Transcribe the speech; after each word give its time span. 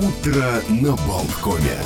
Утро 0.00 0.62
на 0.70 0.96
Болткоме. 1.06 1.76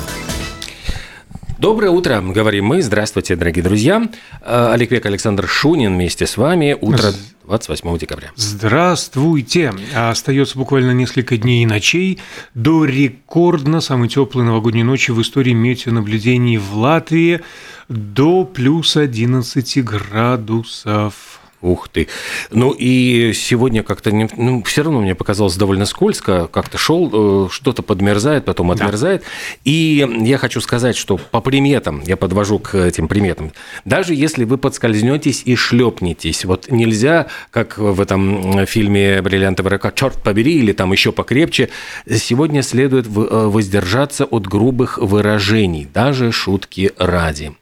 Доброе 1.59 1.89
утро, 1.89 2.21
говорим 2.21 2.63
мы. 2.63 2.81
Здравствуйте, 2.81 3.35
дорогие 3.35 3.61
друзья. 3.61 4.09
Э, 4.41 4.69
Олег 4.71 4.91
Век, 4.91 5.05
Александр 5.05 5.49
Шунин 5.49 5.95
вместе 5.95 6.25
с 6.25 6.37
вами. 6.37 6.77
Утро 6.79 7.11
28 7.43 7.97
декабря. 7.97 8.31
Здравствуйте! 8.37 9.73
А 9.93 10.11
Остается 10.11 10.57
буквально 10.57 10.91
несколько 10.91 11.35
дней 11.35 11.63
и 11.63 11.65
ночей 11.65 12.19
до 12.53 12.85
рекордно 12.85 13.81
самой 13.81 14.07
теплой 14.07 14.45
новогодней 14.45 14.83
ночи 14.83 15.11
в 15.11 15.21
истории 15.21 15.51
метеонаблюдений 15.51 16.55
в 16.55 16.73
Латвии 16.73 17.41
до 17.89 18.45
плюс 18.45 18.95
11 18.95 19.83
градусов. 19.83 21.41
Ух 21.65 21.89
ты. 21.89 22.07
Ну 22.51 22.75
и 22.77 23.33
сегодня 23.33 23.81
как-то, 23.81 24.11
не, 24.11 24.29
ну, 24.37 24.61
все 24.63 24.83
равно 24.83 25.01
мне 25.01 25.15
показалось 25.15 25.55
довольно 25.55 25.85
скользко, 25.85 26.47
как-то 26.47 26.77
шел, 26.77 27.09
э, 27.47 27.49
что-то 27.49 27.81
подмерзает, 27.81 28.45
потом 28.45 28.69
отмерзает. 28.69 29.21
Да. 29.21 29.27
И 29.63 30.07
я 30.21 30.37
хочу 30.37 30.61
сказать, 30.61 30.95
что 30.95 31.17
по 31.17 31.41
приметам, 31.41 32.03
я 32.05 32.17
подвожу 32.17 32.59
к 32.59 32.75
этим 32.75 33.07
приметам, 33.07 33.51
даже 33.83 34.13
если 34.13 34.43
вы 34.43 34.59
подскользнетесь 34.59 35.41
и 35.45 35.55
шлепнетесь, 35.55 36.45
вот 36.45 36.69
нельзя, 36.69 37.25
как 37.49 37.79
в 37.79 37.99
этом 37.99 38.67
фильме 38.67 39.23
«Бриллиантовая 39.23 39.71
рука», 39.71 39.91
черт 39.91 40.21
побери, 40.21 40.59
или 40.59 40.71
там 40.71 40.91
еще 40.91 41.11
покрепче, 41.11 41.69
сегодня 42.07 42.61
следует 42.61 43.07
э, 43.07 43.09
воздержаться 43.09 44.25
от 44.25 44.45
грубых 44.45 44.99
выражений, 44.99 45.87
даже 45.91 46.31
шутки 46.31 46.91
ради. 46.99 47.55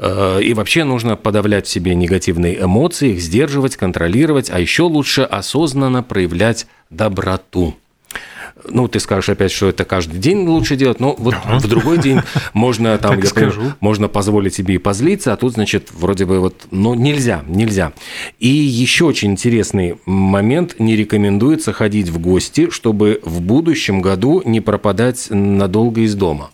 Э, 0.00 0.40
и 0.42 0.54
вообще 0.54 0.84
нужно 0.84 1.16
подавлять 1.16 1.66
в 1.66 1.70
себе 1.70 1.94
негативные 1.94 2.62
эмоции, 2.62 3.12
их 3.12 3.20
сдерживать, 3.20 3.76
контролировать, 3.76 4.50
а 4.50 4.58
еще 4.58 4.84
лучше 4.84 5.22
осознанно 5.22 6.02
проявлять 6.02 6.66
доброту. 6.88 7.76
Ну, 8.68 8.88
ты 8.88 9.00
скажешь 9.00 9.28
опять, 9.28 9.52
что 9.52 9.68
это 9.68 9.84
каждый 9.84 10.18
день 10.18 10.46
лучше 10.46 10.76
делать, 10.76 11.00
но 11.00 11.14
вот 11.18 11.34
ага. 11.34 11.58
в 11.58 11.68
другой 11.68 11.98
день 11.98 12.20
можно 12.52 12.96
там, 12.98 13.18
я 13.18 13.26
скажу. 13.26 13.72
можно 13.80 14.08
позволить 14.08 14.54
себе 14.54 14.74
и 14.74 14.78
позлиться, 14.78 15.32
а 15.32 15.36
тут, 15.36 15.54
значит, 15.54 15.90
вроде 15.92 16.24
бы 16.24 16.40
вот, 16.40 16.66
ну, 16.70 16.94
нельзя, 16.94 17.42
нельзя. 17.46 17.92
И 18.38 18.48
еще 18.48 19.04
очень 19.04 19.32
интересный 19.32 19.98
момент, 20.06 20.76
не 20.78 20.96
рекомендуется 20.96 21.72
ходить 21.72 22.08
в 22.08 22.18
гости, 22.18 22.70
чтобы 22.70 23.20
в 23.22 23.40
будущем 23.40 24.00
году 24.00 24.42
не 24.44 24.60
пропадать 24.60 25.28
надолго 25.30 26.02
из 26.02 26.14
дома 26.14 26.50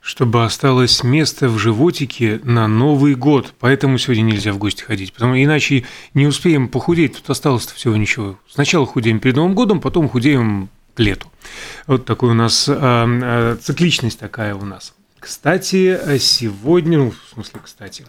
чтобы 0.00 0.44
осталось 0.44 1.02
место 1.02 1.48
в 1.48 1.58
животике 1.58 2.40
на 2.42 2.66
Новый 2.68 3.14
год. 3.14 3.52
Поэтому 3.60 3.98
сегодня 3.98 4.22
нельзя 4.22 4.52
в 4.52 4.58
гости 4.58 4.82
ходить, 4.82 5.12
потому 5.12 5.36
иначе 5.36 5.84
не 6.14 6.26
успеем 6.26 6.68
похудеть. 6.68 7.16
Тут 7.16 7.30
осталось 7.30 7.66
всего 7.66 7.96
ничего. 7.96 8.38
Сначала 8.48 8.86
худеем 8.86 9.20
перед 9.20 9.36
Новым 9.36 9.54
годом, 9.54 9.80
потом 9.80 10.08
худеем 10.08 10.70
к 10.94 11.00
лету. 11.00 11.30
Вот 11.86 12.06
такой 12.06 12.30
у 12.30 12.34
нас 12.34 12.66
а, 12.68 12.74
а, 12.76 13.56
цикличность 13.56 14.18
такая 14.18 14.54
у 14.54 14.64
нас. 14.64 14.94
Кстати, 15.18 16.18
сегодня, 16.18 16.98
ну, 16.98 17.10
в 17.10 17.34
смысле, 17.34 17.60
кстати, 17.62 18.06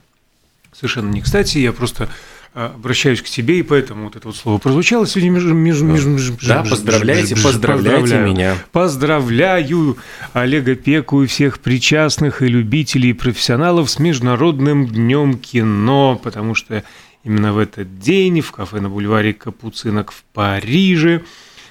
совершенно 0.71 1.09
не 1.09 1.21
кстати, 1.21 1.57
я 1.57 1.73
просто 1.73 2.05
а, 2.05 2.09
обращаюсь 2.53 3.21
к 3.21 3.25
тебе, 3.25 3.59
и 3.59 3.63
поэтому 3.63 4.05
вот 4.05 4.15
это 4.15 4.27
вот 4.27 4.35
слово 4.35 4.57
прозвучало 4.57 5.07
сегодня 5.07 5.29
между... 5.29 5.53
между, 5.53 5.85
между, 5.85 6.09
между 6.09 6.37
да, 6.45 6.63
поздравляйте, 6.63 7.35
поздравляйте 7.35 8.01
поздравляю. 8.01 8.27
меня. 8.27 8.57
Поздравляю 8.73 9.97
Олега 10.33 10.75
Пеку 10.75 11.23
и 11.23 11.27
всех 11.27 11.59
причастных 11.59 12.41
и 12.41 12.47
любителей, 12.47 13.11
и 13.11 13.13
профессионалов 13.13 13.89
с 13.89 13.99
Международным 13.99 14.87
днем 14.87 15.37
кино, 15.37 16.19
потому 16.21 16.53
что 16.53 16.83
именно 17.23 17.53
в 17.53 17.57
этот 17.57 17.99
день 17.99 18.41
в 18.41 18.51
кафе 18.51 18.81
на 18.81 18.89
бульваре 18.89 19.33
Капуцинок 19.33 20.11
в 20.11 20.23
Париже 20.33 21.21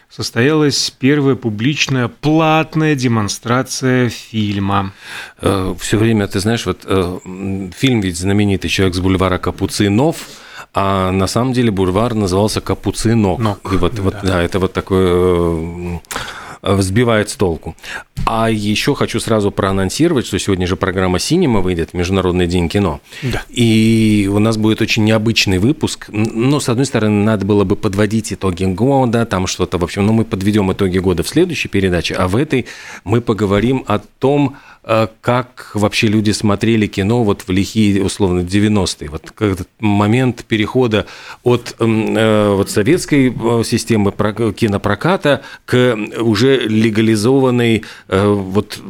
состоялась 0.09 0.91
первая 0.91 1.37
публичная 1.37 2.09
платная 2.09 2.95
демонстрация 2.95 4.09
фильма. 4.09 4.93
Э, 5.41 5.75
Все 5.79 5.99
время, 5.99 6.27
ты 6.27 6.41
знаешь, 6.41 6.65
вот 6.67 6.81
э, 6.85 7.19
фильм 7.77 8.01
ведь 8.01 8.19
знаменитый 8.19 8.71
«Человек 8.71 8.95
с 8.95 8.99
бульвара 8.99 9.39
Капуцинов», 9.39 10.27
а 10.75 11.11
на 11.11 11.27
самом 11.27 11.53
деле 11.53 11.71
бульвар 11.71 12.15
назывался 12.15 12.61
Капуцинок. 12.61 13.39
Нок, 13.39 13.73
и 13.73 13.77
вот, 13.77 13.95
да. 13.95 14.03
вот, 14.03 14.17
да, 14.23 14.43
это 14.43 14.59
вот 14.59 14.73
такое 14.73 16.01
взбивает 16.63 17.31
с 17.31 17.37
толку. 17.37 17.75
А 18.27 18.51
еще 18.51 18.95
хочу 18.95 19.19
сразу 19.19 19.51
проанонсировать, 19.51 20.27
что 20.27 20.39
сегодня 20.39 20.67
же 20.67 20.77
программа 20.77 21.19
«Синема» 21.19 21.61
выйдет, 21.61 21.95
Международный 21.95 22.47
день 22.47 22.69
кино. 22.69 23.01
Да. 23.23 23.43
И 23.49 24.29
у 24.31 24.39
нас 24.39 24.57
будет 24.57 24.83
очень 24.83 25.05
необычный 25.05 25.59
выпуск. 25.59 26.09
Но, 26.11 26.61
с 26.61 26.69
одной 26.69 26.87
стороны, 26.87 27.25
надо 27.25 27.47
было 27.47 27.65
бы 27.65 27.77
подводить 27.77 28.33
итоги 28.33 28.65
года, 28.65 29.25
там 29.25 29.47
что-то, 29.47 29.79
в 29.79 29.85
общем, 29.85 30.07
но 30.07 30.13
мы 30.13 30.25
подведем 30.25 30.71
итоги 30.71 30.99
года 30.99 31.23
в 31.23 31.29
следующей 31.29 31.69
передаче, 31.69 32.15
а 32.15 32.29
в 32.29 32.37
этой 32.37 32.67
мы 33.05 33.21
поговорим 33.21 33.85
о 33.87 33.99
том, 33.99 34.57
э, 34.57 34.70
как 34.83 35.71
вообще 35.75 36.07
люди 36.07 36.31
смотрели 36.31 36.87
кино 36.87 37.23
вот 37.23 37.43
в 37.43 37.51
лихие, 37.51 38.03
условно, 38.03 38.41
90-е. 38.41 39.11
Вот 39.11 39.33
этот 39.39 39.69
момент 39.79 40.45
перехода 40.45 41.07
от 41.43 41.77
э, 41.79 42.55
вот 42.55 42.71
советской 42.71 43.29
э, 43.31 43.63
системы 43.65 44.11
кинопроката 44.53 45.43
к 45.67 45.97
уже 46.19 46.61
легализованной 46.61 47.85
вот 48.09 48.81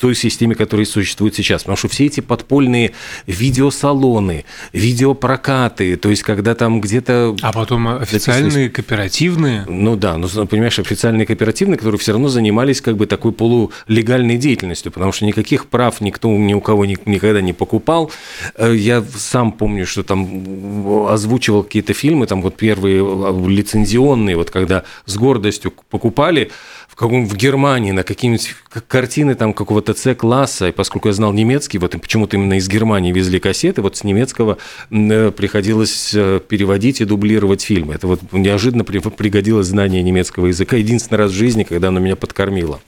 той 0.00 0.14
системе, 0.14 0.54
которая 0.54 0.86
существует 0.86 1.34
сейчас. 1.34 1.62
Потому 1.62 1.76
что 1.76 1.88
все 1.88 2.06
эти 2.06 2.20
подпольные 2.20 2.92
видеосалоны, 3.26 4.44
видеопрокаты, 4.72 5.96
то 5.96 6.08
есть 6.08 6.22
когда 6.22 6.54
там 6.54 6.80
где-то... 6.80 7.36
А 7.42 7.52
потом 7.52 7.88
официальные, 7.88 8.70
кооперативные? 8.70 9.64
Ну 9.68 9.96
да, 9.96 10.16
ну 10.16 10.28
понимаешь, 10.46 10.78
официальные 10.78 11.26
кооперативные, 11.26 11.76
которые 11.76 11.98
все 11.98 12.12
равно 12.12 12.28
занимались 12.28 12.80
как 12.80 12.96
бы 12.96 13.06
такой 13.06 13.32
полулегальной 13.32 14.38
деятельностью, 14.38 14.92
потому 14.92 15.12
что 15.12 15.25
никаких 15.26 15.66
прав 15.66 16.00
никто 16.00 16.28
ни 16.28 16.54
у 16.54 16.60
кого 16.60 16.86
никогда 16.86 17.40
не 17.40 17.52
покупал. 17.52 18.10
Э, 18.54 18.74
я 18.74 19.02
сам 19.02 19.52
помню, 19.52 19.86
что 19.86 20.02
там 20.02 21.06
озвучивал 21.08 21.62
какие-то 21.62 21.92
фильмы, 21.92 22.26
там 22.26 22.42
вот 22.42 22.56
первые 22.56 23.02
а, 23.02 23.48
лицензионные, 23.48 24.36
вот 24.36 24.50
когда 24.50 24.84
с 25.04 25.16
гордостью 25.16 25.72
покупали, 25.90 26.50
в 26.88 26.96
каком 26.96 27.26
в 27.26 27.36
Германии 27.36 27.90
на 27.90 28.02
какие-нибудь 28.02 28.54
картины 28.88 29.34
там 29.34 29.52
какого-то 29.52 29.94
С-класса, 29.94 30.68
и 30.68 30.72
поскольку 30.72 31.08
я 31.08 31.14
знал 31.14 31.32
немецкий, 31.32 31.78
вот 31.78 31.92
почему-то 32.00 32.36
именно 32.36 32.54
из 32.54 32.68
Германии 32.68 33.12
везли 33.12 33.38
кассеты, 33.38 33.82
вот 33.82 33.96
с 33.96 34.04
немецкого 34.04 34.56
э, 34.90 35.30
приходилось 35.30 36.12
э, 36.14 36.40
переводить 36.48 37.00
и 37.00 37.04
дублировать 37.04 37.62
фильмы. 37.62 37.94
Это 37.94 38.06
вот 38.06 38.20
неожиданно 38.32 38.84
пригодилось 38.84 39.66
знание 39.66 40.02
немецкого 40.02 40.46
языка 40.46 40.76
единственный 40.76 41.18
раз 41.18 41.32
в 41.32 41.34
жизни, 41.34 41.64
когда 41.64 41.88
оно 41.88 42.00
меня 42.00 42.16
подкормило 42.16 42.80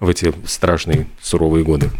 в 0.00 0.08
эти 0.08 0.32
страшные 0.46 1.06
суровые 1.20 1.64
годы. 1.64 1.90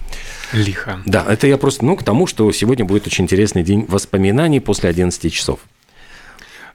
Лихо. 0.53 1.01
Да, 1.05 1.25
это 1.29 1.47
я 1.47 1.59
просто, 1.59 1.85
ну, 1.85 1.97
к 1.97 2.03
тому, 2.03 2.27
что 2.27 2.51
сегодня 2.53 2.85
будет 2.85 3.07
очень 3.07 3.25
интересный 3.25 3.63
день 3.63 3.85
воспоминаний 3.89 4.61
после 4.61 4.91
11 4.91 5.33
часов. 5.33 5.61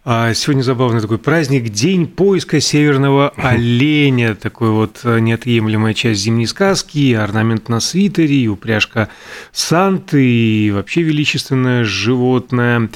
А 0.06 0.34
сегодня 0.34 0.62
забавный 0.62 1.02
такой 1.02 1.18
праздник– 1.18 1.68
День 1.70 2.08
поиска 2.08 2.62
северного 2.62 3.34
оленя. 3.36 4.34
Такой 4.34 4.70
вот 4.70 5.02
э, 5.04 5.20
неотъемлемая 5.20 5.94
часть 5.94 6.22
зимней 6.22 6.48
сказки, 6.48 7.14
орнамент 7.14 7.68
на 7.68 7.82
свитере, 7.82 8.48
упряжка 8.48 9.10
Санты, 9.52 10.26
и 10.26 10.72
вообще 10.72 11.02
величественное 11.02 11.84
животное. 11.84 12.90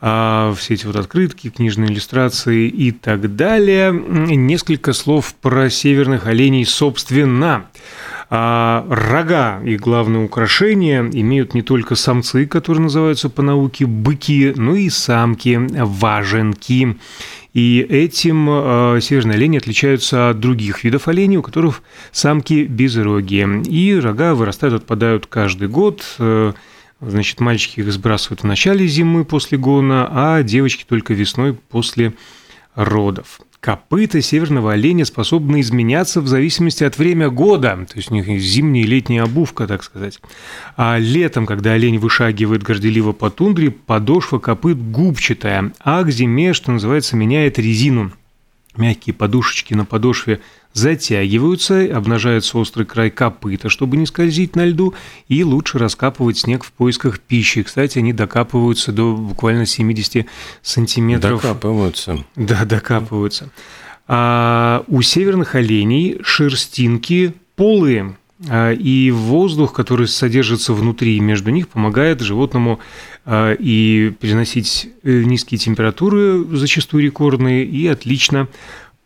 А 0.00 0.54
все 0.54 0.74
эти 0.74 0.86
вот 0.86 0.96
открытки, 0.96 1.50
книжные 1.50 1.90
иллюстрации 1.90 2.68
и 2.68 2.90
так 2.90 3.36
далее. 3.36 3.92
Несколько 3.92 4.94
слов 4.94 5.34
про 5.34 5.68
северных 5.68 6.26
оленей 6.26 6.64
собственно. 6.64 7.66
А 8.28 8.84
рога 8.88 9.60
и 9.64 9.76
главное 9.76 10.24
украшение 10.24 11.08
имеют 11.12 11.54
не 11.54 11.62
только 11.62 11.94
самцы, 11.94 12.46
которые 12.46 12.82
называются 12.82 13.28
по 13.28 13.42
науке 13.42 13.86
быки, 13.86 14.52
но 14.56 14.74
и 14.74 14.88
самки, 14.88 15.60
важенки. 15.70 16.96
И 17.54 17.86
этим 17.88 18.48
э, 18.50 19.00
северные 19.00 19.36
олени 19.36 19.58
отличаются 19.58 20.30
от 20.30 20.40
других 20.40 20.84
видов 20.84 21.08
оленей, 21.08 21.38
у 21.38 21.42
которых 21.42 21.82
самки 22.12 22.64
безрогие. 22.64 23.62
И 23.62 23.98
рога 23.98 24.34
вырастают, 24.34 24.74
отпадают 24.74 25.26
каждый 25.26 25.68
год. 25.68 26.04
Э, 26.18 26.52
значит, 27.00 27.40
мальчики 27.40 27.80
их 27.80 27.90
сбрасывают 27.92 28.42
в 28.42 28.44
начале 28.44 28.86
зимы 28.86 29.24
после 29.24 29.56
гона, 29.56 30.08
а 30.10 30.42
девочки 30.42 30.84
только 30.86 31.14
весной 31.14 31.54
после 31.54 32.12
родов. 32.74 33.40
Копыта 33.66 34.22
северного 34.22 34.74
оленя 34.74 35.04
способны 35.04 35.60
изменяться 35.60 36.20
в 36.20 36.28
зависимости 36.28 36.84
от 36.84 36.98
времени 36.98 37.26
года, 37.26 37.84
то 37.90 37.96
есть 37.96 38.12
у 38.12 38.14
них 38.14 38.28
зимняя 38.40 38.84
и 38.84 38.86
летняя 38.86 39.24
обувка, 39.24 39.66
так 39.66 39.82
сказать. 39.82 40.20
А 40.76 40.98
летом, 40.98 41.46
когда 41.46 41.72
олень 41.72 41.98
вышагивает 41.98 42.62
горделиво 42.62 43.10
по 43.10 43.28
тундре, 43.28 43.72
подошва 43.72 44.38
копыт 44.38 44.78
губчатая, 44.78 45.72
а 45.80 46.04
к 46.04 46.12
зиме, 46.12 46.52
что 46.52 46.70
называется, 46.70 47.16
меняет 47.16 47.58
резину. 47.58 48.12
Мягкие 48.76 49.14
подушечки 49.14 49.74
на 49.74 49.84
подошве 49.84 50.40
затягиваются, 50.72 51.96
обнажается 51.96 52.58
острый 52.58 52.84
край 52.84 53.10
копыта, 53.10 53.70
чтобы 53.70 53.96
не 53.96 54.04
скользить 54.04 54.56
на 54.56 54.66
льду, 54.66 54.94
и 55.28 55.42
лучше 55.42 55.78
раскапывать 55.78 56.38
снег 56.38 56.64
в 56.64 56.72
поисках 56.72 57.18
пищи. 57.18 57.62
Кстати, 57.62 57.98
они 57.98 58.12
докапываются 58.12 58.92
до 58.92 59.16
буквально 59.16 59.64
70 59.64 60.26
сантиметров. 60.60 61.40
Докапываются. 61.40 62.24
Да, 62.36 62.64
докапываются. 62.66 63.50
А 64.06 64.84
у 64.86 65.00
северных 65.00 65.54
оленей 65.54 66.18
шерстинки 66.22 67.32
полые, 67.56 68.16
и 68.72 69.10
воздух, 69.14 69.72
который 69.72 70.06
содержится 70.08 70.74
внутри 70.74 71.18
между 71.20 71.50
них, 71.50 71.68
помогает 71.68 72.20
животному 72.20 72.80
а, 73.24 73.54
и 73.54 74.10
переносить 74.20 74.88
э, 75.02 75.22
низкие 75.22 75.58
температуры, 75.58 76.44
зачастую 76.52 77.02
рекордные, 77.04 77.64
и 77.64 77.86
отлично 77.86 78.48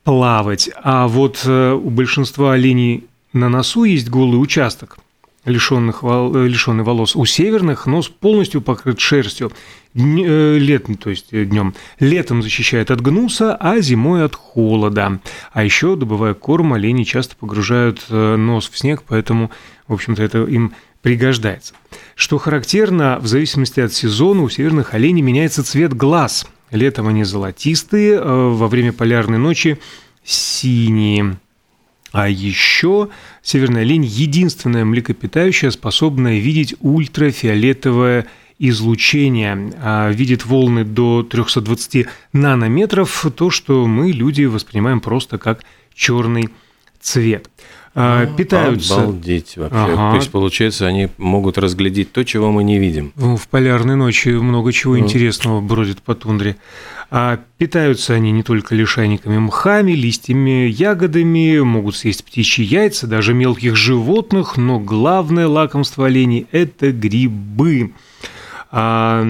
плавать. 0.03 0.71
А 0.83 1.07
вот 1.07 1.43
э, 1.45 1.73
у 1.73 1.91
большинства 1.91 2.55
оленей 2.55 3.05
на 3.33 3.49
носу 3.49 3.85
есть 3.85 4.09
голый 4.09 4.43
участок– 4.43 4.99
лишенных, 5.45 6.01
э, 6.03 6.47
лишенный 6.47 6.85
волос. 6.85 7.17
У 7.17 7.25
северных 7.25 7.87
нос 7.87 8.09
полностью 8.09 8.61
покрыт 8.61 9.01
шерстью. 9.01 9.53
Э, 9.95 10.59
летом, 10.59 10.97
то 10.97 11.11
есть 11.11 11.33
э, 11.33 11.45
днем. 11.45 11.75
Летом 11.99 12.43
защищает 12.43 12.91
от 12.91 13.01
гнуса, 13.01 13.57
а 13.57 13.81
зимой 13.81 14.25
от 14.25 14.35
холода. 14.35 15.21
А 15.53 15.65
еще, 15.65 15.97
добывая 15.97 16.35
корм, 16.35 16.75
олени 16.75 17.05
часто 17.05 17.37
погружают 17.37 18.05
нос 18.09 18.69
в 18.71 18.79
снег, 18.79 19.03
поэтому, 19.07 19.51
в 19.89 19.95
общем-то, 19.95 20.23
это 20.23 20.45
им 20.45 20.75
пригождается. 21.03 21.75
Что 22.15 22.39
характерно, 22.39 23.19
в 23.21 23.27
зависимости 23.27 23.81
от 23.81 23.93
сезона 23.93 24.43
у 24.43 24.49
северных 24.49 24.95
оленей 24.95 25.23
меняется 25.23 25.65
цвет 25.65 25.95
глаз. 25.95 26.47
Летом 26.71 27.09
они 27.09 27.25
золотистые, 27.25 28.21
во 28.21 28.69
время 28.69 28.93
полярной 28.93 29.39
ночи 29.39 29.81
синие. 30.23 31.39
А 32.13 32.29
еще 32.29 33.09
северная 33.43 33.85
лень– 33.85 34.05
единственная 34.05 34.85
млекопитающая, 34.85 35.71
способная 35.71 36.39
видеть 36.39 36.75
ультрафиолетовое 36.81 38.27
излучение, 38.59 39.73
а 39.83 40.11
видит 40.11 40.45
волны 40.45 40.85
до 40.85 41.23
320 41.23 42.07
нанометров, 42.33 43.27
то, 43.35 43.51
что 43.51 43.87
мы, 43.87 44.11
люди, 44.11 44.45
воспринимаем 44.45 45.01
просто 45.01 45.39
как 45.39 45.65
черный 45.95 46.51
цвет. 47.01 47.49
А, 47.93 48.27
питаются. 48.27 49.03
Обалдеть 49.03 49.57
вообще. 49.57 49.77
Ага. 49.77 50.11
То 50.13 50.17
есть, 50.17 50.31
получается, 50.31 50.87
они 50.87 51.09
могут 51.19 51.59
разглядеть 51.59 52.13
то, 52.13 52.25
чего 52.25 52.53
мы 52.53 52.63
не 52.63 52.79
видим. 52.79 53.13
Ну, 53.17 53.37
в 53.37 53.49
полярной 53.49 53.97
ночи 53.97 54.29
много 54.29 54.73
чего 54.73 54.97
ну. 54.97 55.01
интересного 55.01 55.61
бродит 55.61 56.01
по 56.01 56.15
тундре. 56.15 56.57
А 57.11 57.41
питаются 57.59 58.15
они 58.15 58.31
не 58.31 58.45
только 58.45 58.77
лишайниками 58.77 59.39
мхами, 59.39 59.93
листьями, 59.93 60.69
ягодами, 60.69 61.59
могут 61.59 61.97
съесть 61.97 62.25
птичьи 62.25 62.65
яйца, 62.65 63.09
даже 63.09 63.35
мелких 63.35 63.75
животных, 63.75 64.57
но 64.57 64.79
главное 64.79 65.49
лакомство 65.49 66.07
оленей– 66.07 66.47
это 66.53 66.93
грибы. 66.93 67.93
А 68.73 69.23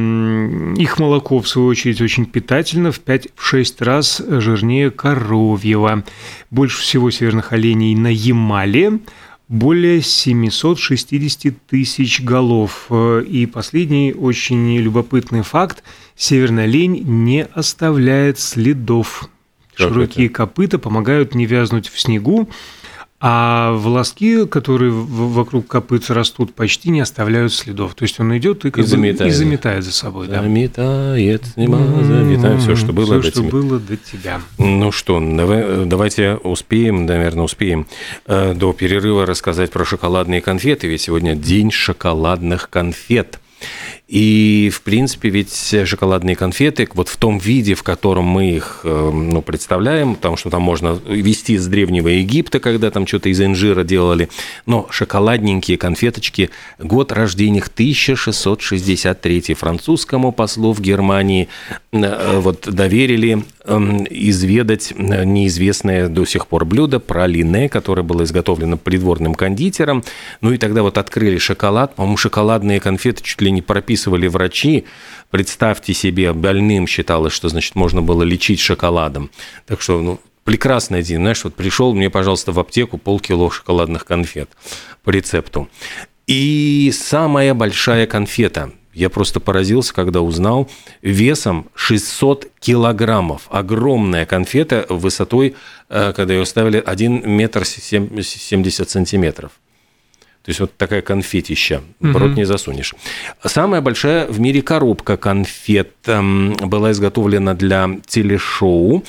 их 0.76 0.98
молоко, 0.98 1.40
в 1.40 1.48
свою 1.48 1.68
очередь, 1.68 2.00
очень 2.02 2.26
питательно, 2.26 2.92
в 2.92 3.00
5-6 3.02 3.84
раз 3.84 4.22
жирнее 4.28 4.90
коровьего. 4.90 6.04
Больше 6.50 6.82
всего 6.82 7.10
северных 7.10 7.52
оленей 7.52 7.94
на 7.94 8.08
Ямале, 8.12 9.00
более 9.48 10.02
760 10.02 11.54
тысяч 11.66 12.20
голов. 12.20 12.90
И 12.90 13.48
последний 13.52 14.12
очень 14.12 14.76
любопытный 14.76 15.42
факт– 15.42 15.82
северная 16.16 16.66
лень 16.66 17.02
не 17.02 17.44
оставляет 17.44 18.38
следов. 18.38 19.30
Как 19.74 19.88
Широкие 19.88 20.26
это? 20.26 20.34
копыта 20.34 20.78
помогают 20.78 21.34
не 21.34 21.46
вязнуть 21.46 21.88
в 21.88 21.98
снегу, 21.98 22.50
а 23.22 23.72
волоски, 23.72 24.46
которые 24.46 24.90
вокруг 24.90 25.66
копыт 25.66 26.08
растут, 26.08 26.54
почти 26.54 26.88
не 26.88 27.00
оставляют 27.00 27.52
следов. 27.52 27.94
То 27.94 28.04
есть 28.04 28.18
он 28.18 28.34
идет 28.38 28.64
и, 28.64 28.70
как 28.70 28.78
и, 28.78 28.82
бы, 28.82 28.86
заметает. 28.86 29.30
и 29.30 29.34
заметает 29.34 29.84
за 29.84 29.92
собой. 29.92 30.26
Заметает, 30.26 31.42
да. 31.54 32.02
заметает 32.02 32.62
все, 32.62 32.76
что 32.76 32.94
было, 32.94 33.20
все, 33.20 33.22
до, 33.22 33.30
что 33.30 33.40
тебя. 33.42 33.50
было 33.50 33.78
до 33.78 33.96
тебя. 33.98 34.40
Ну 34.56 34.90
что, 34.90 35.20
давай, 35.20 35.84
давайте 35.84 36.36
успеем, 36.36 37.04
наверное, 37.04 37.44
успеем 37.44 37.86
э, 38.26 38.54
до 38.54 38.72
перерыва 38.72 39.26
рассказать 39.26 39.70
про 39.70 39.84
шоколадные 39.84 40.40
конфеты, 40.40 40.86
ведь 40.86 41.02
сегодня 41.02 41.34
день 41.34 41.70
шоколадных 41.70 42.70
конфет. 42.70 43.38
И, 44.10 44.72
в 44.74 44.82
принципе, 44.82 45.28
ведь 45.28 45.54
шоколадные 45.84 46.34
конфеты, 46.34 46.88
вот 46.94 47.08
в 47.08 47.16
том 47.16 47.38
виде, 47.38 47.74
в 47.74 47.84
котором 47.84 48.24
мы 48.24 48.56
их 48.56 48.80
э, 48.82 49.10
ну, 49.12 49.40
представляем, 49.40 50.16
потому 50.16 50.36
что 50.36 50.50
там 50.50 50.62
можно 50.62 50.98
вести 51.06 51.56
с 51.56 51.68
Древнего 51.68 52.08
Египта, 52.08 52.58
когда 52.58 52.90
там 52.90 53.06
что-то 53.06 53.28
из 53.28 53.40
инжира 53.40 53.84
делали, 53.84 54.28
но 54.66 54.88
шоколадненькие 54.90 55.78
конфеточки, 55.78 56.50
год 56.80 57.12
рождения 57.12 57.58
их 57.58 57.68
1663 57.68 59.54
французскому 59.54 60.32
послу 60.32 60.72
в 60.72 60.80
Германии 60.80 61.46
э, 61.92 62.40
вот 62.40 62.62
доверили 62.68 63.44
эм, 63.64 64.04
изведать 64.10 64.92
неизвестное 64.98 66.08
до 66.08 66.24
сих 66.24 66.48
пор 66.48 66.64
блюдо 66.64 66.98
пралине, 66.98 67.68
которое 67.68 68.02
было 68.02 68.24
изготовлено 68.24 68.76
придворным 68.76 69.36
кондитером. 69.36 70.02
Ну 70.40 70.50
и 70.52 70.58
тогда 70.58 70.82
вот 70.82 70.98
открыли 70.98 71.38
шоколад, 71.38 71.94
по-моему, 71.94 72.16
шоколадные 72.16 72.80
конфеты 72.80 73.22
чуть 73.22 73.40
ли 73.40 73.52
не 73.52 73.62
прописаны 73.62 73.99
прописывали 74.00 74.28
врачи. 74.28 74.84
Представьте 75.30 75.94
себе, 75.94 76.32
больным 76.32 76.86
считалось, 76.86 77.32
что, 77.32 77.48
значит, 77.48 77.74
можно 77.74 78.02
было 78.02 78.22
лечить 78.22 78.60
шоколадом. 78.60 79.30
Так 79.66 79.80
что, 79.80 80.00
ну, 80.00 80.20
прекрасный 80.44 81.02
день, 81.02 81.18
знаешь, 81.18 81.44
вот 81.44 81.54
пришел 81.54 81.94
мне, 81.94 82.08
пожалуйста, 82.10 82.52
в 82.52 82.58
аптеку 82.58 82.98
полкило 82.98 83.50
шоколадных 83.50 84.04
конфет 84.04 84.48
по 85.04 85.10
рецепту. 85.10 85.68
И 86.26 86.92
самая 86.94 87.54
большая 87.54 88.06
конфета, 88.06 88.70
я 88.94 89.10
просто 89.10 89.40
поразился, 89.40 89.92
когда 89.92 90.20
узнал, 90.20 90.68
весом 91.02 91.66
600 91.74 92.46
килограммов. 92.60 93.42
Огромная 93.50 94.26
конфета 94.26 94.86
высотой, 94.88 95.54
э, 95.88 96.12
когда 96.16 96.34
ее 96.34 96.46
ставили, 96.46 96.82
1 96.84 97.28
метр 97.28 97.64
70 97.64 98.90
сантиметров. 98.90 99.52
То 100.44 100.48
есть 100.48 100.60
вот 100.60 100.74
такая 100.76 101.02
конфетища, 101.02 101.82
в 102.00 102.16
рот 102.16 102.30
не 102.30 102.44
засунешь. 102.44 102.94
Самая 103.44 103.82
большая 103.82 104.26
в 104.26 104.40
мире 104.40 104.62
коробка 104.62 105.18
конфет 105.18 105.92
эм, 106.06 106.54
была 106.54 106.92
изготовлена 106.92 107.52
для 107.54 107.90
телешоу, 108.06 109.04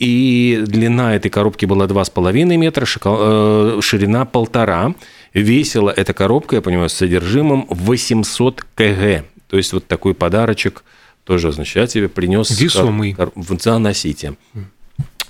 и 0.00 0.64
длина 0.66 1.14
этой 1.14 1.30
коробки 1.30 1.66
была 1.66 1.86
2,5 1.86 2.56
метра, 2.56 2.84
э, 2.84 3.80
ширина 3.80 4.24
полтора. 4.24 4.94
Весила 5.32 5.90
эта 5.90 6.12
коробка, 6.12 6.56
я 6.56 6.62
понимаю, 6.62 6.88
с 6.88 6.94
содержимым 6.94 7.66
800 7.70 8.64
кг. 8.74 9.24
То 9.48 9.56
есть 9.56 9.72
вот 9.72 9.86
такой 9.86 10.14
подарочек 10.14 10.82
тоже, 11.24 11.52
значит, 11.52 11.76
я 11.76 11.86
тебе 11.86 12.08
принес. 12.08 12.50
Весомый. 12.60 13.16
Заносите. 13.36 14.34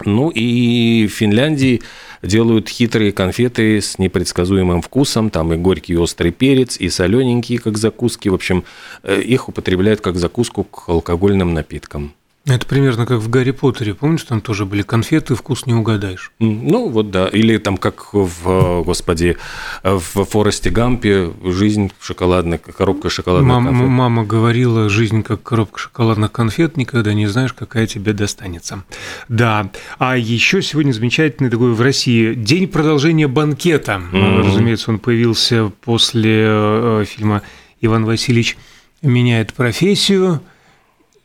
Ну 0.04 0.30
и 0.30 1.06
в 1.06 1.12
Финляндии 1.12 1.82
делают 2.22 2.68
хитрые 2.68 3.12
конфеты 3.12 3.80
с 3.80 3.99
непредсказуемым 3.99 4.82
вкусом, 4.82 5.30
там 5.30 5.52
и 5.52 5.56
горький 5.56 5.94
и 5.94 5.96
острый 5.96 6.32
перец, 6.32 6.76
и 6.78 6.88
солененькие, 6.88 7.58
как 7.58 7.78
закуски. 7.78 8.28
В 8.28 8.34
общем, 8.34 8.64
э, 9.02 9.20
их 9.20 9.49
употребляют 9.49 10.00
как 10.00 10.16
закуску 10.16 10.64
к 10.64 10.88
алкогольным 10.88 11.54
напиткам. 11.54 12.14
Это 12.44 12.66
примерно 12.66 13.06
как 13.06 13.20
в 13.20 13.30
Гарри 13.30 13.52
Поттере, 13.52 13.94
помнишь, 13.94 14.25
там 14.25 14.40
тоже 14.40 14.66
были 14.66 14.82
конфеты, 14.82 15.37
вкус 15.37 15.64
не 15.66 15.75
угадаешь. 15.75 16.32
Ну 16.40 16.88
вот 16.88 17.12
да, 17.12 17.28
или 17.28 17.56
там 17.58 17.76
как 17.76 18.12
в, 18.12 18.82
господи, 18.82 19.37
в 19.84 20.25
Форесте 20.25 20.70
Гампе 20.70 21.32
жизнь 21.44 21.92
шоколадная, 22.00 22.58
коробка 22.58 23.11
шоколадных 23.11 23.49
мама, 23.49 23.70
конфет. 23.70 23.88
Мама 23.88 24.25
говорила, 24.25 24.88
жизнь 24.88 25.22
как 25.22 25.44
коробка 25.44 25.78
шоколадных 25.78 26.32
конфет, 26.32 26.76
никогда 26.76 27.14
не 27.14 27.28
знаешь, 27.28 27.52
какая 27.52 27.87
тебе 27.87 28.12
достанется. 28.12 28.82
Да, 29.28 29.70
а 29.99 30.16
еще 30.16 30.62
сегодня 30.62 30.90
замечательный 30.90 31.49
такой 31.49 31.72
в 31.72 31.80
России 31.80 32.34
день 32.34 32.66
продолжения 32.66 33.28
банкета. 33.28 34.02
Mm-hmm. 34.12 34.42
Разумеется, 34.42 34.90
он 34.90 34.99
появился 34.99 35.70
после 35.84 36.42
э, 36.44 37.04
фильма 37.06 37.42
«Иван 37.80 38.04
Васильевич 38.04 38.56
меняет 39.00 39.54
профессию», 39.54 40.40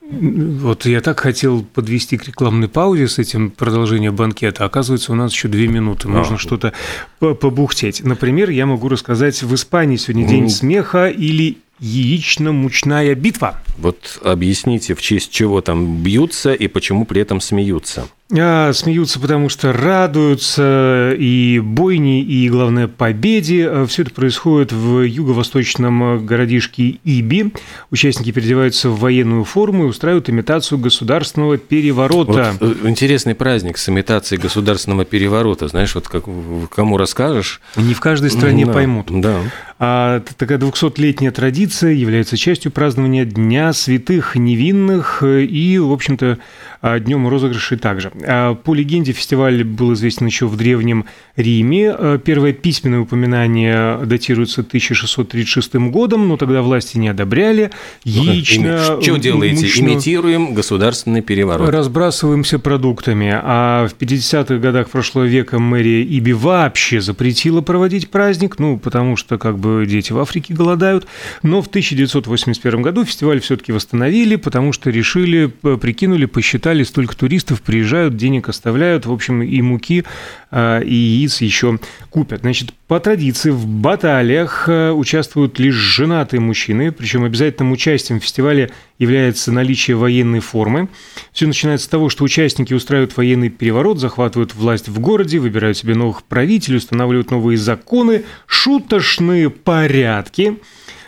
вот 0.09 0.85
я 0.85 1.01
так 1.01 1.19
хотел 1.19 1.63
подвести 1.63 2.17
к 2.17 2.25
рекламной 2.25 2.69
паузе 2.69 3.07
с 3.07 3.19
этим 3.19 3.51
продолжением 3.51 4.15
банкета. 4.15 4.65
Оказывается, 4.65 5.11
у 5.11 5.15
нас 5.15 5.33
еще 5.33 5.47
две 5.47 5.67
минуты. 5.67 6.07
Можно 6.07 6.35
а, 6.35 6.39
что-то 6.39 6.73
побухтеть. 7.19 8.03
Например, 8.03 8.49
я 8.49 8.65
могу 8.65 8.87
рассказать, 8.87 9.43
в 9.43 9.53
Испании 9.53 9.97
сегодня 9.97 10.27
день 10.27 10.49
смеха 10.49 11.09
или 11.09 11.57
яично-мучная 11.79 13.15
битва. 13.15 13.61
Вот 13.77 14.19
объясните, 14.23 14.95
в 14.95 15.01
честь 15.01 15.31
чего 15.31 15.61
там 15.61 16.01
бьются 16.01 16.53
и 16.53 16.67
почему 16.67 17.05
при 17.05 17.21
этом 17.21 17.41
смеются. 17.41 18.07
А, 18.29 18.73
смеются, 18.73 19.21
потому 19.21 19.47
что 19.47 19.71
радуются 19.71 21.13
и 21.17 21.59
бойни, 21.63 22.21
и, 22.21 22.49
главное, 22.49 22.89
победе. 22.89 23.69
А, 23.69 23.85
Все 23.85 24.01
это 24.01 24.11
происходит 24.11 24.73
в 24.73 25.01
юго-восточном 25.01 26.25
городишке 26.25 26.99
Иби. 27.05 27.53
Участники 27.89 28.31
переодеваются 28.31 28.89
в 28.89 28.99
военную 28.99 29.45
форму 29.45 29.85
и 29.85 29.87
устраивают 29.87 30.29
имитацию 30.29 30.77
государственного 30.77 31.57
переворота. 31.57 32.53
Вот 32.59 32.77
э, 32.83 32.89
интересный 32.89 33.33
праздник 33.33 33.77
с 33.77 33.87
имитацией 33.87 34.41
государственного 34.41 35.05
переворота. 35.05 35.69
Знаешь, 35.69 35.95
вот 35.95 36.09
как, 36.09 36.25
кому 36.69 36.97
расскажешь... 36.97 37.61
Не 37.77 37.93
в 37.93 38.01
каждой 38.01 38.29
стране 38.29 38.65
да, 38.65 38.73
поймут. 38.73 39.07
Да. 39.09 39.39
А 39.79 40.21
такая 40.37 40.57
200-летняя 40.57 41.31
традиция 41.31 41.91
является 41.91 42.35
частью 42.35 42.71
празднования 42.71 43.25
Дня 43.25 43.71
святых 43.73 44.35
невинных 44.35 45.23
и, 45.23 45.77
в 45.77 45.91
общем-то, 45.91 46.39
днем 46.81 47.27
розыгрышей 47.27 47.77
также. 47.77 48.11
А 48.25 48.55
по 48.55 48.73
легенде, 48.73 49.11
фестиваль 49.11 49.63
был 49.63 49.93
известен 49.93 50.25
еще 50.25 50.47
в 50.47 50.55
Древнем 50.55 51.05
Риме. 51.35 51.91
А 51.91 52.17
первое 52.17 52.53
письменное 52.53 52.99
упоминание 52.99 53.99
датируется 54.05 54.61
1636 54.61 55.75
годом, 55.91 56.27
но 56.27 56.37
тогда 56.37 56.61
власти 56.61 56.97
не 56.97 57.09
одобряли. 57.09 57.71
Яично... 58.03 59.01
Что 59.01 59.17
делаете? 59.17 59.65
Мучную... 59.65 59.93
Имитируем 59.93 60.53
государственный 60.53 61.21
переворот. 61.21 61.69
Разбрасываемся 61.69 62.59
продуктами. 62.59 63.31
А 63.33 63.87
в 63.87 63.95
50-х 63.95 64.57
годах 64.57 64.89
прошлого 64.89 65.25
века 65.25 65.59
мэрия 65.59 66.03
Иби 66.03 66.33
вообще 66.33 67.01
запретила 67.01 67.61
проводить 67.61 68.09
праздник, 68.09 68.59
ну, 68.59 68.77
потому 68.77 69.15
что 69.15 69.37
как 69.37 69.57
бы 69.57 69.85
дети 69.87 70.11
в 70.11 70.19
Африке 70.19 70.53
голодают. 70.53 71.07
Но 71.43 71.61
в 71.61 71.67
1981 71.67 72.81
году 72.81 73.05
фестиваль 73.05 73.39
все-таки 73.39 73.71
восстановили, 73.71 74.35
потому 74.35 74.73
что 74.73 74.89
решили, 74.89 75.45
прикинули, 75.45 76.25
посчитали, 76.25 76.66
столько 76.83 77.15
туристов 77.15 77.61
приезжают, 77.61 78.15
денег 78.15 78.49
оставляют, 78.49 79.05
в 79.05 79.11
общем, 79.11 79.41
и 79.41 79.61
муки, 79.61 80.03
а, 80.49 80.79
и 80.79 80.93
яиц 80.93 81.41
еще 81.41 81.79
купят. 82.09 82.41
Значит, 82.41 82.73
по 82.87 82.99
традиции 83.01 83.49
в 83.49 83.67
баталиях 83.67 84.69
э, 84.69 84.91
участвуют 84.91 85.59
лишь 85.59 85.75
женатые 85.75 86.39
мужчины, 86.39 86.93
причем 86.93 87.25
обязательным 87.25 87.73
участием 87.73 88.21
в 88.21 88.23
фестивале 88.23 88.71
является 88.97 89.51
наличие 89.51 89.97
военной 89.97 90.39
формы. 90.39 90.87
Все 91.33 91.47
начинается 91.47 91.85
с 91.85 91.89
того, 91.89 92.07
что 92.09 92.23
участники 92.23 92.73
устраивают 92.73 93.17
военный 93.17 93.49
переворот, 93.49 93.99
захватывают 93.99 94.55
власть 94.55 94.87
в 94.87 94.99
городе, 94.99 95.39
выбирают 95.39 95.77
себе 95.77 95.95
новых 95.95 96.23
правителей, 96.23 96.77
устанавливают 96.77 97.29
новые 97.29 97.57
законы, 97.57 98.23
шуточные 98.45 99.49
порядки. 99.49 100.57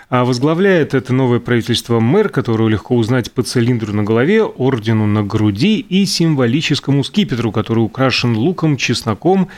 А 0.09 0.25
возглавляет 0.25 0.95
это 0.95 1.13
новое 1.13 1.39
правительство 1.39 1.99
мэр, 1.99 2.29
которого 2.29 2.67
легко 2.67 2.95
узнать 2.95 3.31
по 3.31 3.43
цилиндру 3.43 3.93
на 3.93 4.03
голове, 4.03 4.43
ордену 4.43 5.05
на 5.05 5.23
груди 5.23 5.79
и 5.79 6.03
символическому 6.05 7.03
скипетру, 7.03 7.51
который 7.51 7.79
украшен 7.81 8.35
луком, 8.35 8.75
чесноком 8.75 9.49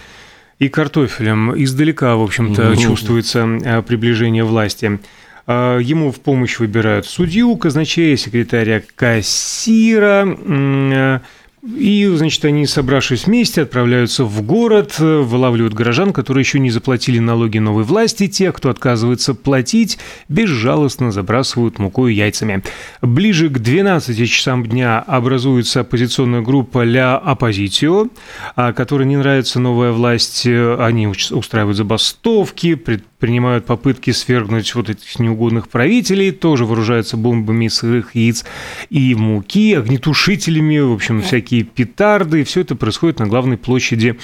и 0.60 0.68
картофелем. 0.68 1.54
Издалека, 1.56 2.18
в 2.18 2.24
общем-то, 2.24 2.64
mm-hmm. 2.64 2.78
чувствуется 2.78 3.60
э, 3.64 3.82
приближение 3.82 4.44
власти. 4.44 5.00
А, 5.48 5.78
ему 5.80 6.12
в 6.12 6.20
помощь 6.20 6.60
выбирают 6.60 7.06
судью, 7.06 7.56
казначея, 7.56 8.18
секретаря, 8.18 8.84
кассира, 8.96 10.28
э, 10.28 11.20
и, 11.64 12.12
значит, 12.16 12.44
они, 12.46 12.66
собравшись 12.66 13.28
вместе, 13.28 13.62
отправляются 13.62 14.26
в 14.26 14.42
город, 14.42 14.98
вылавливают 14.98 15.74
горожан, 15.74 16.12
которые 16.12 16.42
еще 16.42 16.60
не 16.60 16.72
заплатили 16.72 17.20
налоги 17.20 17.60
новой 17.60 17.84
власти. 17.84 18.28
Те, 18.28 18.52
кто 18.52 18.70
отказывается 18.70 19.36
платить, 19.36 20.00
безжалостно 20.28 21.12
забрасывают 21.12 21.78
мукой 21.78 22.14
и 22.14 22.18
яйцами. 22.18 22.64
Ближе 23.02 23.50
к 23.50 23.60
12 23.60 24.30
часам 24.30 24.66
дня 24.66 25.00
образуется 25.00 25.82
оппозиционная 25.82 26.42
группа 26.42 26.84
«Ля 26.84 27.18
Оппозитио», 27.18 28.08
которой 28.56 29.06
не 29.06 29.18
нравится 29.18 29.60
новая 29.60 29.92
власть. 29.92 30.48
Они 30.48 31.08
устраивают 31.08 31.78
забастовки, 31.78 32.76
принимают 33.22 33.66
попытки 33.66 34.12
свергнуть 34.12 34.74
вот 34.76 34.90
этих 34.90 35.20
неугодных 35.20 35.70
правителей, 35.70 36.32
тоже 36.32 36.66
вооружаются 36.66 37.16
бомбами 37.16 37.68
сырых 37.68 38.16
яиц 38.16 38.44
и 38.90 39.16
муки, 39.16 39.76
огнетушителями, 39.76 40.80
в 40.80 40.92
общем, 40.92 41.22
всякие 41.22 41.64
петарды. 41.64 42.44
Все 42.44 42.62
это 42.62 42.76
происходит 42.76 43.20
на 43.20 43.28
главной 43.28 43.58
площади 43.58 44.18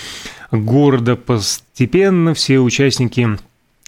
города. 0.52 1.16
Постепенно 1.16 2.34
все 2.34 2.60
участники 2.60 3.38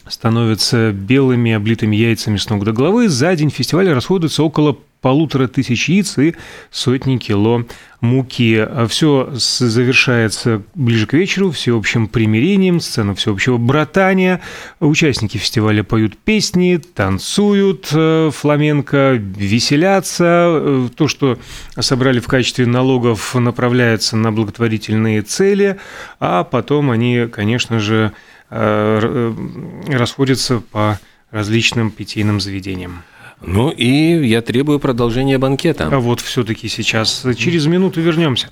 становятся 0.10 0.92
белыми, 0.92 1.54
облитыми 1.54 1.96
яйцами 1.96 2.38
с 2.38 2.50
ног 2.50 2.63
до 2.63 2.74
головы. 2.74 3.10
За 3.10 3.36
день 3.36 3.50
фестиваля 3.50 3.94
расходуется 3.94 4.44
около 4.44 4.78
полутора 5.01 5.48
тысяч 5.48 5.89
яиц 5.89 6.18
и 6.18 6.36
сотни 6.72 7.18
кило 7.18 7.63
муки. 8.01 8.68
Все 8.88 9.30
завершается 9.32 10.62
ближе 10.75 11.06
к 11.06 11.13
вечеру 11.13 11.51
всеобщим 11.51 12.08
примирением, 12.08 12.80
сцена 12.80 13.16
всеобщего 13.16 13.58
братания. 13.58 14.42
Участники 14.80 15.38
фестиваля 15.38 15.84
поют 15.84 16.18
песни, 16.18 16.78
танцуют 16.78 17.89
э, 17.94 18.30
фламенко, 18.34 19.13
веселятся. 19.13 20.25
Э, 20.25 20.89
то, 20.96 21.08
что 21.08 21.39
собрали 21.80 22.20
в 22.20 22.28
качестве 22.28 22.66
налогов, 22.66 23.36
направляется 23.36 24.18
на 24.18 24.32
благотворительные 24.32 25.22
цели, 25.22 25.78
а 26.20 26.44
потом 26.44 26.92
они, 26.92 27.28
конечно 27.32 27.80
же, 27.80 28.12
расходятся 28.50 30.62
по 30.72 31.00
различным 31.32 31.91
питейным 31.91 32.39
заведениям. 32.39 33.03
Ну 33.41 33.70
и 33.70 34.27
я 34.27 34.41
требую 34.41 34.79
продолжения 34.79 35.38
банкета. 35.38 35.88
А 35.88 36.00
вот 36.00 36.20
все-таки 36.20 36.68
сейчас 36.68 37.25
через 37.38 37.68
минуту 37.68 38.01
вернемся. 38.01 38.50